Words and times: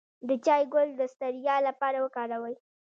د 0.27 0.29
چای 0.45 0.63
ګل 0.73 0.89
د 0.99 1.01
ستړیا 1.13 1.55
لپاره 1.67 1.97
وکاروئ 2.05 2.55